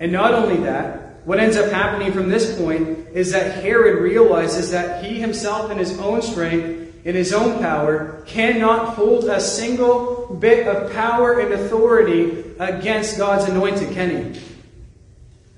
[0.00, 4.70] And not only that, what ends up happening from this point is that Herod realizes
[4.72, 10.36] that he himself, in his own strength, in his own power, cannot hold a single
[10.40, 14.40] bit of power and authority against God's anointed, can he?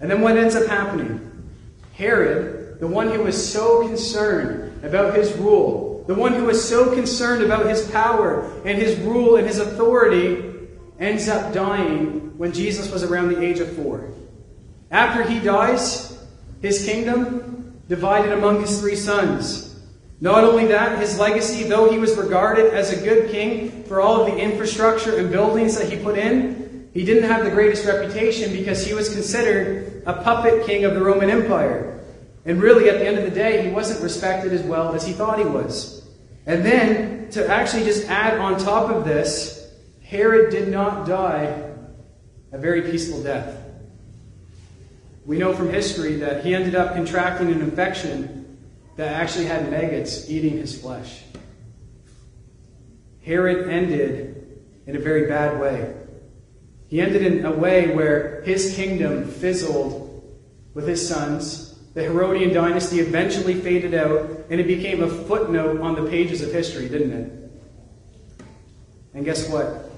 [0.01, 1.23] And then what ends up happening?
[1.95, 6.95] Herod the one who was so concerned about his rule, the one who was so
[6.95, 10.55] concerned about his power and his rule and his authority,
[10.99, 14.13] ends up dying when Jesus was around the age of four.
[14.91, 16.25] After he dies,
[16.63, 19.81] his kingdom divided among his three sons.
[20.21, 24.23] Not only that, his legacy, though he was regarded as a good king for all
[24.23, 28.53] of the infrastructure and buildings that he put in, he didn't have the greatest reputation
[28.53, 32.01] because he was considered a puppet king of the Roman Empire.
[32.47, 35.13] And really, at the end of the day, he wasn't respected as well as he
[35.13, 35.96] thought he was.
[36.47, 39.69] And then, to actually just add on top of this,
[40.03, 41.63] Herod did not die
[42.53, 43.61] a very peaceful death.
[45.25, 48.59] We know from history that he ended up contracting an infection
[48.95, 51.23] that actually had maggots eating his flesh.
[53.25, 55.93] Herod ended in a very bad way.
[56.87, 60.23] He ended in a way where his kingdom fizzled
[60.75, 61.66] with his sons
[61.97, 66.53] the Herodian dynasty eventually faded out, and it became a footnote on the pages of
[66.53, 67.51] history, didn't it?
[69.15, 69.91] And guess what?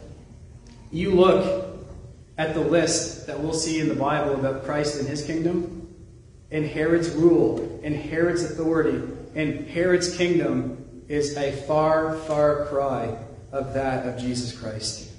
[0.93, 1.77] You look
[2.39, 5.93] at the list that we'll see in the Bible about Christ and his kingdom,
[6.53, 9.03] and Herod's rule and Herod's authority
[9.35, 13.19] and Herod's kingdom is a far, far cry
[13.51, 15.11] of that of Jesus Christ.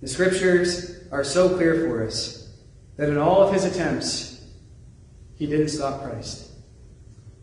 [0.00, 2.52] The scriptures are so clear for us
[2.96, 4.31] that in all of his attempts,
[5.42, 6.52] he didn't stop Christ.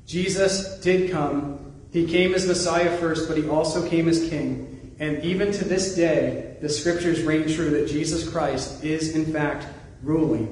[0.06, 1.74] Jesus did come.
[1.92, 4.96] He came as Messiah first, but he also came as King.
[5.02, 9.68] And even to this day, the scriptures reign true that Jesus Christ is, in fact,
[10.02, 10.48] ruling.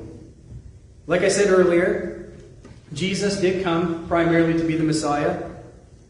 [1.05, 2.33] Like I said earlier,
[2.91, 5.49] Jesus did come primarily to be the Messiah.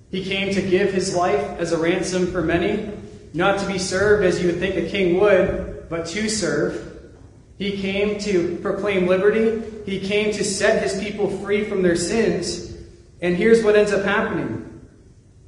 [0.09, 2.91] He came to give his life as a ransom for many,
[3.35, 7.11] not to be served as you would think a king would, but to serve.
[7.59, 9.75] He came to proclaim liberty.
[9.87, 12.75] He came to set his people free from their sins.
[13.21, 14.81] And here's what ends up happening.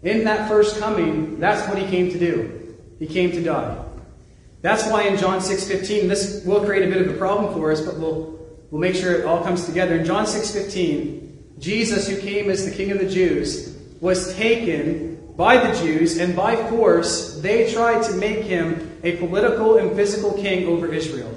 [0.02, 2.78] In that first coming, that's what he came to do.
[3.00, 3.78] He came to die.
[4.62, 7.82] That's why in John 6:15, this will create a bit of a problem for us,
[7.82, 8.40] but we'll
[8.72, 9.96] we'll make sure it all comes together.
[9.96, 15.58] In John 6:15, Jesus, who came as the King of the Jews, was taken by
[15.58, 20.66] the Jews, and by force they tried to make him a political and physical king
[20.66, 21.34] over Israel.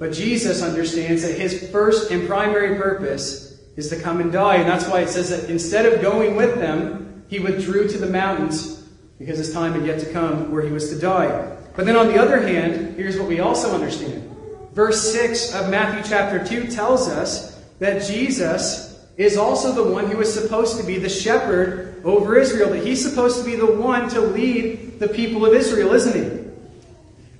[0.00, 4.66] But Jesus understands that his first and primary purpose is to come and die, and
[4.66, 8.88] that's why it says that instead of going with them, he withdrew to the mountains
[9.18, 11.54] because his time had yet to come where he was to die.
[11.76, 14.26] But then on the other hand, here's what we also understand.
[14.72, 20.18] Verse 6 of Matthew chapter 2 tells us that Jesus is also the one who
[20.22, 24.08] is supposed to be the shepherd over Israel, that he's supposed to be the one
[24.08, 26.40] to lead the people of Israel, isn't he?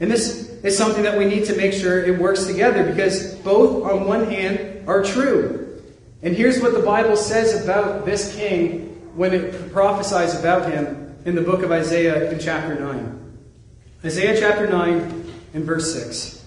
[0.01, 3.85] And this is something that we need to make sure it works together because both,
[3.85, 5.81] on one hand, are true.
[6.23, 11.35] And here's what the Bible says about this king when it prophesies about him in
[11.35, 13.39] the book of Isaiah in chapter 9.
[14.05, 16.45] Isaiah chapter 9 and verse 6.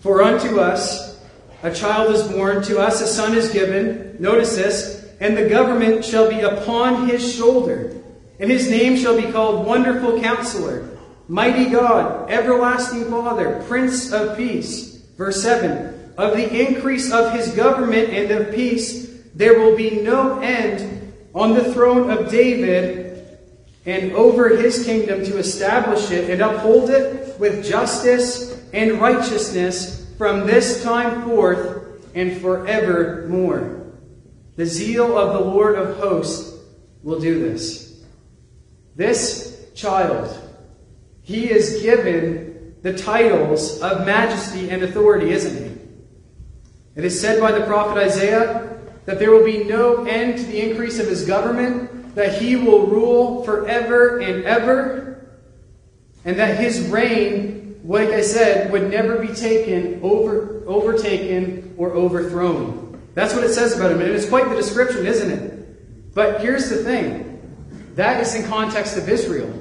[0.00, 1.18] For unto us
[1.62, 4.16] a child is born, to us a son is given.
[4.20, 5.06] Notice this.
[5.20, 7.96] And the government shall be upon his shoulder.
[8.38, 10.88] And his name shall be called Wonderful Counselor,
[11.30, 14.96] Mighty God, Everlasting Father, Prince of Peace.
[15.18, 20.40] Verse 7 Of the increase of his government and of peace, there will be no
[20.40, 23.28] end on the throne of David
[23.84, 30.46] and over his kingdom to establish it and uphold it with justice and righteousness from
[30.46, 33.86] this time forth and forevermore.
[34.56, 36.58] The zeal of the Lord of hosts
[37.02, 38.02] will do this.
[38.96, 40.47] This child,
[41.28, 45.78] he is given the titles of majesty and authority, isn't he?
[46.96, 50.70] It is said by the prophet Isaiah that there will be no end to the
[50.70, 55.28] increase of his government, that he will rule forever and ever,
[56.24, 63.00] and that his reign like I said, would never be taken, over, overtaken, or overthrown.
[63.14, 64.00] That's what it says about him.
[64.00, 66.14] And it's quite the description, isn't it?
[66.14, 67.24] But here's the thing
[67.94, 69.57] that is in context of Israel.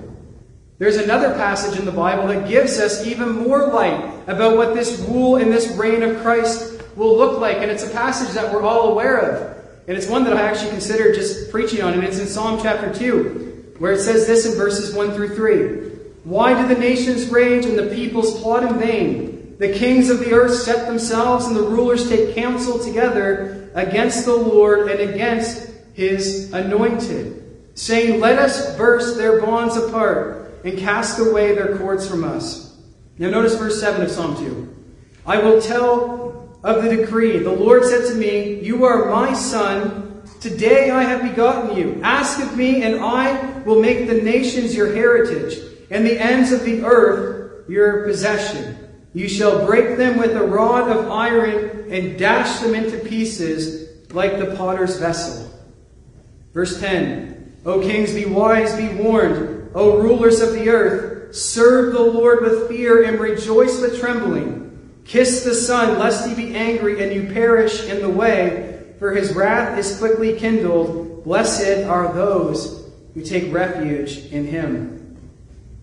[0.79, 4.99] There's another passage in the Bible that gives us even more light about what this
[5.09, 7.57] rule and this reign of Christ will look like.
[7.57, 9.57] And it's a passage that we're all aware of.
[9.87, 11.93] And it's one that I actually consider just preaching on.
[11.93, 15.87] And it's in Psalm chapter 2, where it says this in verses 1 through 3.
[16.25, 19.55] Why do the nations rage and the peoples plot in vain?
[19.57, 24.35] The kings of the earth set themselves, and the rulers take counsel together against the
[24.35, 31.55] Lord and against his anointed, saying, Let us burst their bonds apart and cast away
[31.55, 32.77] their cords from us.
[33.17, 34.75] Now, notice verse 7 of Psalm 2.
[35.25, 37.39] I will tell of the decree.
[37.39, 40.23] The Lord said to me, You are my son.
[40.39, 41.99] Today I have begotten you.
[42.03, 45.57] Ask of me, and I will make the nations your heritage
[45.89, 48.77] and the ends of the earth your possession.
[49.13, 54.37] You shall break them with a rod of iron and dash them into pieces like
[54.37, 55.51] the potter's vessel.
[56.53, 59.56] Verse 10 O kings, be wise, be warned.
[59.77, 64.63] O rulers of the earth, serve the Lord with fear and rejoice with trembling.
[65.05, 69.35] Kiss the Son, lest he be angry and you perish in the way, for his
[69.35, 71.23] wrath is quickly kindled.
[71.23, 75.15] Blessed are those who take refuge in him.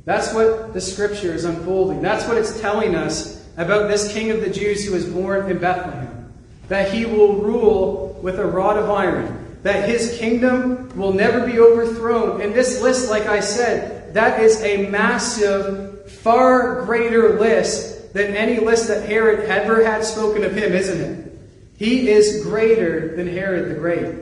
[0.04, 2.02] That's what the scripture is unfolding.
[2.02, 5.58] That's what it's telling us about this king of the Jews who was born in
[5.58, 6.32] Bethlehem.
[6.66, 9.43] That he will rule with a rod of iron.
[9.64, 12.40] That his kingdom will never be overthrown.
[12.40, 18.60] And this list, like I said, that is a massive, far greater list than any
[18.60, 21.38] list that Herod ever had spoken of him, isn't it?
[21.76, 24.14] He is greater than Herod the Great.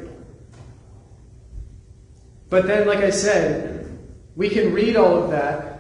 [2.48, 3.98] But then, like I said,
[4.34, 5.72] we can read all of that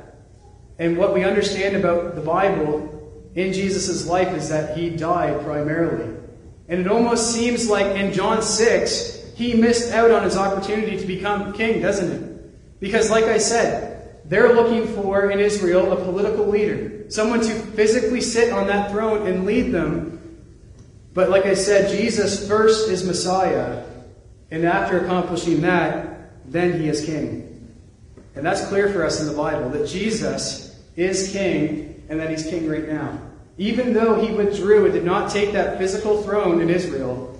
[0.78, 2.88] and what we understand about the Bible
[3.34, 6.12] in Jesus' life is that he died primarily.
[6.68, 11.06] And it almost seems like in John 6, he missed out on his opportunity to
[11.06, 12.80] become king, doesn't it?
[12.80, 18.20] Because, like I said, they're looking for in Israel a political leader, someone to physically
[18.20, 20.18] sit on that throne and lead them.
[21.14, 23.84] But, like I said, Jesus first is Messiah,
[24.50, 27.48] and after accomplishing that, then he is king.
[28.34, 32.44] And that's clear for us in the Bible that Jesus is king and that he's
[32.44, 33.18] king right now.
[33.58, 37.31] Even though he withdrew and did not take that physical throne in Israel,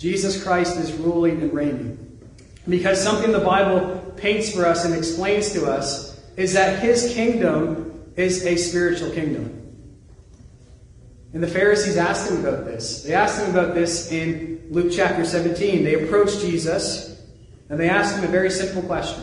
[0.00, 2.18] Jesus Christ is ruling and reigning.
[2.66, 8.10] Because something the Bible paints for us and explains to us is that his kingdom
[8.16, 9.58] is a spiritual kingdom.
[11.34, 13.02] And the Pharisees asked him about this.
[13.02, 15.84] They asked him about this in Luke chapter 17.
[15.84, 17.22] They approached Jesus
[17.68, 19.22] and they asked him a very simple question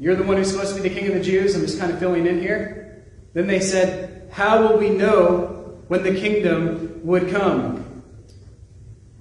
[0.00, 1.54] You're the one who's supposed to be the king of the Jews.
[1.54, 3.04] I'm just kind of filling in here.
[3.32, 7.85] Then they said, how will we know when the kingdom would come?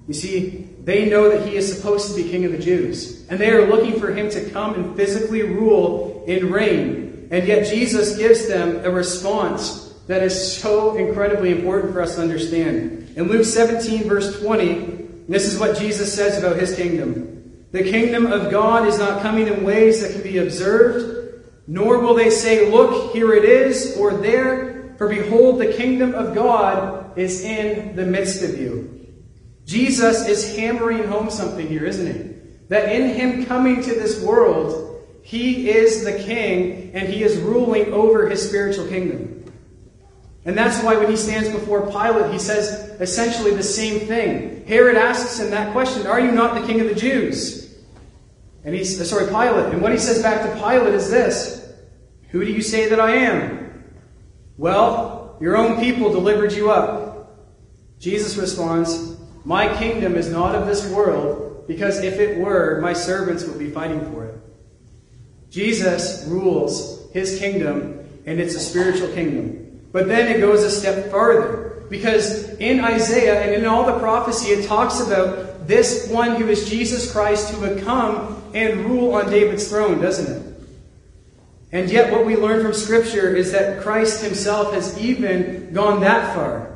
[0.08, 3.40] You see, they know that he is supposed to be king of the Jews, and
[3.40, 7.28] they are looking for him to come and physically rule and reign.
[7.32, 12.22] And yet Jesus gives them a response that is so incredibly important for us to
[12.22, 13.14] understand.
[13.16, 17.66] In Luke 17, verse 20, this is what Jesus says about his kingdom.
[17.72, 22.14] The kingdom of God is not coming in ways that can be observed, nor will
[22.14, 27.44] they say, Look, here it is, or there, for behold, the kingdom of God is
[27.44, 28.95] in the midst of you.
[29.66, 32.36] Jesus is hammering home something here, isn't he?
[32.70, 37.92] That in him coming to this world, he is the king and he is ruling
[37.92, 39.52] over his spiritual kingdom.
[40.46, 44.64] And that's why when he stands before Pilate, he says essentially the same thing.
[44.68, 47.66] Herod asks him that question Are you not the king of the Jews?
[48.64, 49.74] And he's, uh, sorry, Pilate.
[49.74, 51.74] And what he says back to Pilate is this
[52.30, 53.84] Who do you say that I am?
[54.58, 57.36] Well, your own people delivered you up.
[58.00, 59.15] Jesus responds,
[59.46, 63.70] My kingdom is not of this world, because if it were, my servants would be
[63.70, 64.36] fighting for it.
[65.52, 69.82] Jesus rules his kingdom, and it's a spiritual kingdom.
[69.92, 74.50] But then it goes a step further, because in Isaiah and in all the prophecy,
[74.50, 79.30] it talks about this one who is Jesus Christ who would come and rule on
[79.30, 80.56] David's throne, doesn't it?
[81.72, 86.34] And yet, what we learn from Scripture is that Christ himself has even gone that
[86.34, 86.75] far.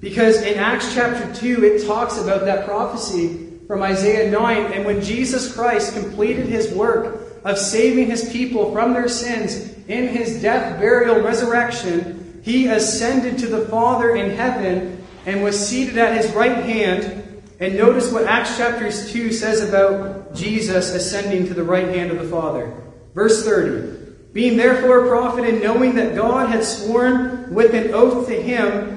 [0.00, 4.72] Because in Acts chapter 2, it talks about that prophecy from Isaiah 9.
[4.72, 10.08] And when Jesus Christ completed his work of saving his people from their sins in
[10.08, 16.16] his death, burial, resurrection, he ascended to the Father in heaven and was seated at
[16.16, 17.42] his right hand.
[17.58, 22.18] And notice what Acts chapter 2 says about Jesus ascending to the right hand of
[22.18, 22.72] the Father.
[23.14, 23.96] Verse 30.
[24.32, 28.95] Being therefore a prophet, and knowing that God had sworn with an oath to him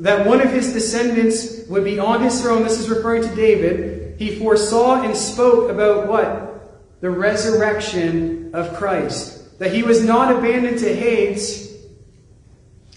[0.00, 4.16] that one of his descendants would be on his throne, this is referring to David,
[4.18, 7.00] he foresaw and spoke about what?
[7.00, 9.58] The resurrection of Christ.
[9.58, 11.76] That he was not abandoned to Hades,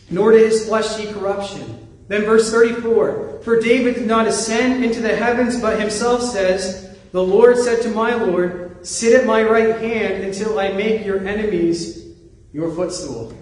[0.10, 1.88] nor to his flesh fleshly corruption.
[2.08, 7.24] Then verse 34 For David did not ascend into the heavens, but himself says, The
[7.24, 12.06] Lord said to my Lord, Sit at my right hand until I make your enemies
[12.54, 13.34] your footstool.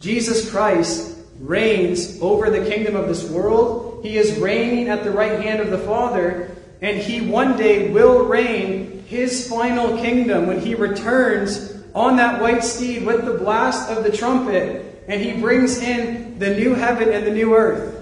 [0.00, 4.00] Jesus Christ reigns over the kingdom of this world.
[4.02, 8.24] He is reigning at the right hand of the Father, and he one day will
[8.26, 14.04] reign his final kingdom when he returns on that white steed with the blast of
[14.04, 17.96] the trumpet, and he brings in the new heaven and the new earth.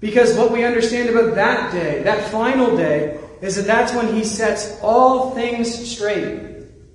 [0.00, 4.24] Because what we understand about that day, that final day, is that that's when he
[4.24, 6.40] sets all things straight.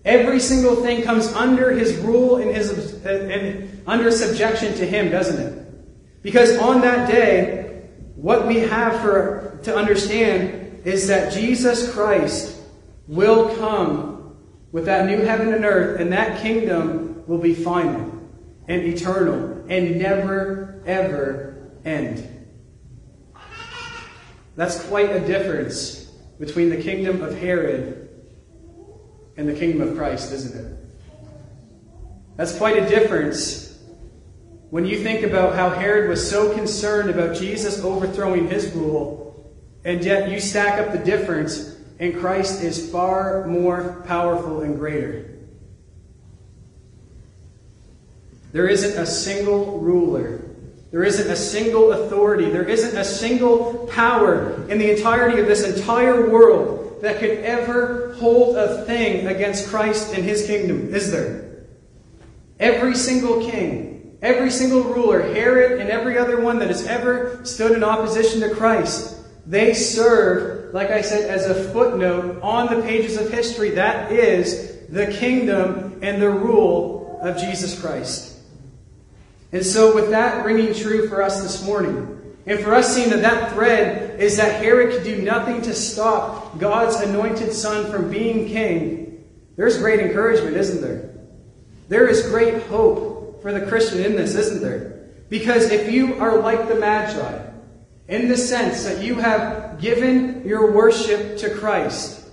[0.06, 5.42] Every single thing comes under his rule and, his, and under subjection to him, doesn't
[5.42, 6.22] it?
[6.22, 12.56] Because on that day, what we have for, to understand is that Jesus Christ
[13.08, 14.38] will come
[14.72, 18.14] with that new heaven and earth, and that kingdom will be final
[18.68, 22.28] and eternal and never, ever end.
[24.56, 28.08] That's quite a difference between the kingdom of Herod
[29.36, 30.78] and the kingdom of Christ, isn't it?
[32.36, 33.69] That's quite a difference
[34.70, 39.52] when you think about how Herod was so concerned about Jesus overthrowing his rule,
[39.84, 45.38] and yet you stack up the difference, and Christ is far more powerful and greater.
[48.52, 50.50] There isn't a single ruler
[50.92, 55.64] there isn't a single authority, there isn't a single power in the entirety of this
[55.64, 61.66] entire world that could ever hold a thing against Christ and his kingdom, is there?
[62.60, 63.89] Every single king,
[64.22, 68.54] every single ruler, Herod and every other one that has ever stood in opposition to
[68.54, 73.72] Christ, they serve, like I said, as a footnote on the pages of history.
[73.72, 78.38] That is the kingdom and the rule of Jesus Christ.
[79.52, 82.16] And so, with that ringing true for us this morning,
[82.46, 86.58] and for us seeing that that thread is that Herod could do nothing to stop
[86.60, 91.10] God's anointed son from being king, there's great encouragement, isn't there?
[91.90, 93.09] There is great hope
[93.42, 95.10] for the Christian in this, isn't there?
[95.30, 97.46] Because if you are like the Magi,
[98.08, 102.28] in the sense that you have given your worship to Christ,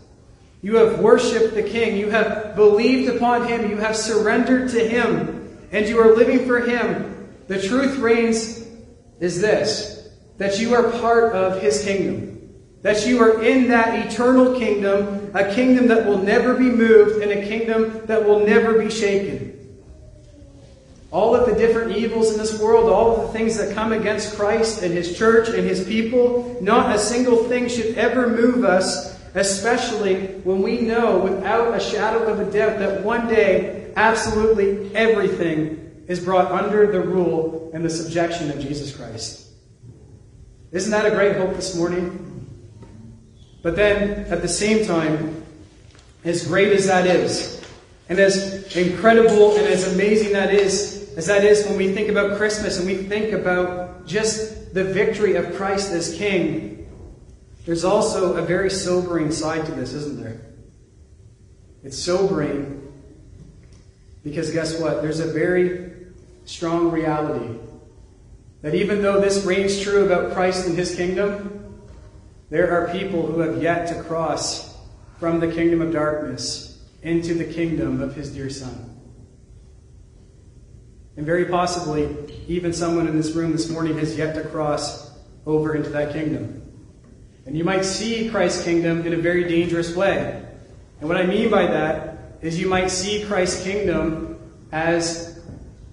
[0.62, 5.58] you have worshiped the King, you have believed upon Him, you have surrendered to Him,
[5.70, 8.66] and you are living for Him, the truth reigns
[9.20, 12.32] is this that you are part of His kingdom.
[12.82, 17.32] That you are in that eternal kingdom, a kingdom that will never be moved, and
[17.32, 19.55] a kingdom that will never be shaken.
[21.16, 24.36] All of the different evils in this world, all of the things that come against
[24.36, 29.18] Christ and His church and His people, not a single thing should ever move us,
[29.34, 36.04] especially when we know without a shadow of a doubt that one day absolutely everything
[36.06, 39.48] is brought under the rule and the subjection of Jesus Christ.
[40.70, 42.46] Isn't that a great hope this morning?
[43.62, 45.42] But then, at the same time,
[46.24, 47.64] as great as that is,
[48.10, 52.36] and as incredible and as amazing that is, as that is when we think about
[52.36, 56.86] Christmas and we think about just the victory of Christ as King,
[57.64, 60.40] there's also a very sobering side to this, isn't there?
[61.82, 62.92] It's sobering
[64.22, 65.02] because guess what?
[65.02, 65.92] There's a very
[66.44, 67.58] strong reality
[68.60, 71.80] that even though this reigns true about Christ and his kingdom,
[72.50, 74.76] there are people who have yet to cross
[75.18, 78.95] from the kingdom of darkness into the kingdom of his dear Son.
[81.16, 82.14] And very possibly,
[82.46, 85.10] even someone in this room this morning has yet to cross
[85.46, 86.62] over into that kingdom.
[87.46, 90.42] And you might see Christ's kingdom in a very dangerous way.
[91.00, 94.38] And what I mean by that is you might see Christ's kingdom
[94.72, 95.40] as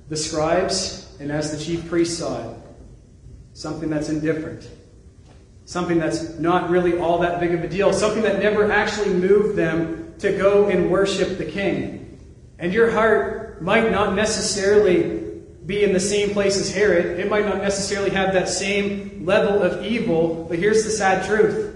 [0.09, 2.57] the scribes and as the chief priests saw it
[3.53, 4.67] something that's indifferent
[5.65, 9.55] something that's not really all that big of a deal, something that never actually moved
[9.55, 12.19] them to go and worship the king.
[12.59, 15.23] And your heart might not necessarily
[15.65, 17.19] be in the same place as Herod.
[17.19, 21.69] It might not necessarily have that same level of evil, but here's the sad truth.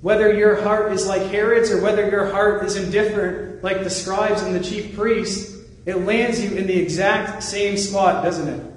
[0.00, 4.42] Whether your heart is like Herod's or whether your heart is indifferent like the scribes
[4.42, 8.72] and the chief priests, it lands you in the exact same spot, doesn't it?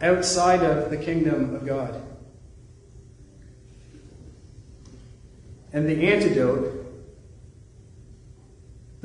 [0.00, 2.02] Outside of the kingdom of God.
[5.72, 6.75] And the antidote,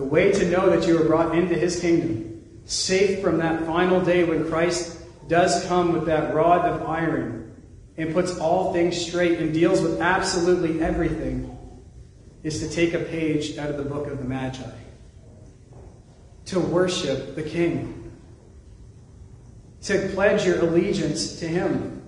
[0.02, 4.02] the way to know that you are brought into his kingdom, safe from that final
[4.02, 4.98] day when Christ
[5.28, 7.56] does come with that rod of iron
[7.98, 11.56] and puts all things straight and deals with absolutely everything,
[12.42, 14.72] is to take a page out of the book of the Magi.
[16.46, 18.12] To worship the King.
[19.84, 22.02] To pledge your allegiance to him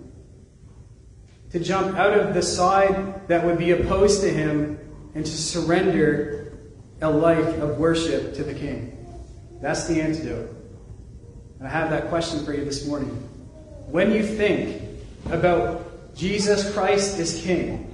[1.52, 4.80] to jump out of the side that would be opposed to him
[5.14, 6.53] and to surrender
[7.04, 8.98] a life of worship to the King.
[9.62, 10.50] That's the antidote.
[11.60, 13.10] And I have that question for you this morning.
[13.88, 14.82] When you think
[15.30, 17.90] about Jesus Christ as King,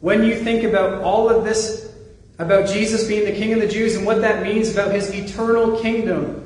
[0.00, 1.92] when you think about all of this,
[2.38, 5.80] about Jesus being the King of the Jews and what that means about his eternal
[5.80, 6.42] kingdom,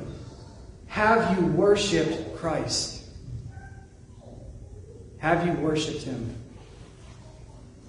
[0.87, 3.03] have you worshiped Christ?
[5.19, 6.35] Have you worshiped him?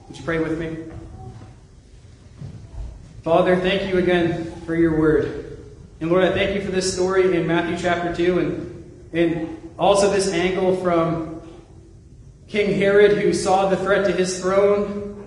[0.07, 0.92] Would you pray with me?
[3.23, 5.57] Father, thank you again for your word.
[6.01, 10.11] And Lord, I thank you for this story in Matthew chapter 2 and, and also
[10.11, 11.41] this angle from
[12.49, 15.25] King Herod who saw the threat to his throne,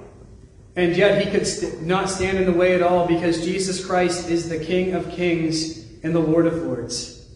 [0.75, 4.29] and yet he could st- not stand in the way at all because Jesus Christ
[4.29, 7.29] is the King of kings and the Lord of lords.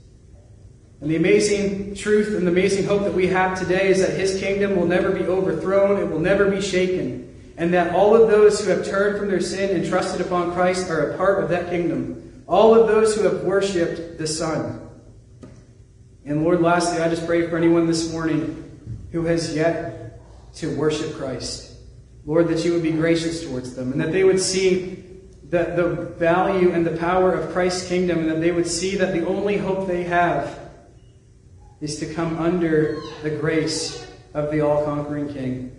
[0.99, 4.37] And the amazing truth and the amazing hope that we have today is that his
[4.41, 7.28] kingdom will never be overthrown, it will never be shaken
[7.59, 10.89] and that all of those who have turned from their sin and trusted upon Christ
[10.89, 12.43] are a part of that kingdom.
[12.47, 14.89] All of those who have worshiped the Son.
[16.25, 20.21] And Lord, lastly, I just pray for anyone this morning who has yet
[20.55, 21.75] to worship Christ.
[22.25, 25.03] Lord, that you would be gracious towards them and that they would see
[25.49, 29.13] the, the value and the power of Christ's kingdom and that they would see that
[29.13, 30.57] the only hope they have
[31.81, 35.78] is to come under the grace of the all conquering King.